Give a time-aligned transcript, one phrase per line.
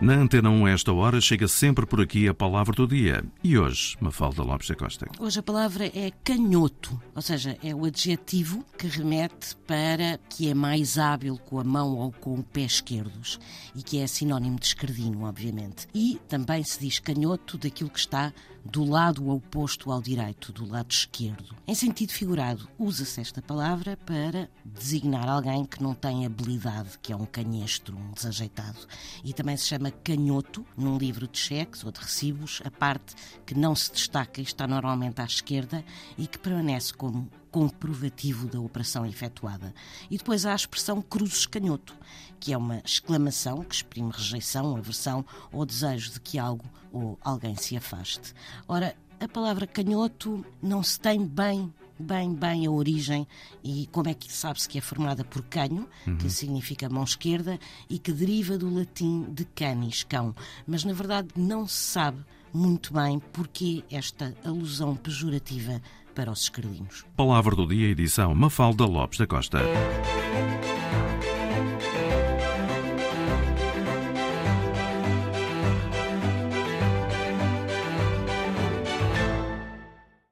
[0.00, 3.22] Na Antena 1, esta hora, chega sempre por aqui a palavra do dia.
[3.44, 5.06] E hoje, Mafalda Lopes da Costa.
[5.18, 10.54] Hoje a palavra é canhoto, ou seja, é o adjetivo que remete para que é
[10.54, 13.38] mais hábil com a mão ou com o pé esquerdos
[13.76, 15.86] e que é sinónimo de esquerdino, obviamente.
[15.94, 18.32] E também se diz canhoto daquilo que está
[18.64, 21.54] do lado oposto ao direito, do lado esquerdo.
[21.66, 27.16] Em sentido figurado, usa-se esta palavra para designar alguém que não tem habilidade, que é
[27.16, 28.78] um canhestro, um desajeitado.
[29.24, 33.14] E também se chama canhoto, num livro de cheques ou de recibos, a parte
[33.46, 35.84] que não se destaca e está normalmente à esquerda
[36.18, 39.74] e que permanece como comprovativo da operação efetuada.
[40.10, 41.96] E depois há a expressão cruzes canhoto,
[42.38, 47.56] que é uma exclamação que exprime rejeição, aversão ou desejo de que algo ou alguém
[47.56, 48.32] se afaste.
[48.66, 53.26] Ora, a palavra canhoto não se tem bem bem, bem a origem
[53.62, 56.16] e como é que sabe-se que é formada por canho, uhum.
[56.16, 60.34] que significa mão esquerda, e que deriva do latim de canis, cão.
[60.66, 65.80] Mas na verdade não se sabe muito bem porque esta alusão pejorativa
[66.20, 67.06] para os escardinhos.
[67.16, 69.60] Palavra do dia, edição Mafalda Lopes da Costa.